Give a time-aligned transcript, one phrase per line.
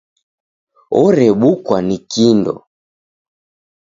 [1.03, 2.53] Orebukwa ni kindo.